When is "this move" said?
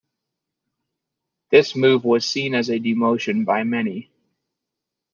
1.51-2.03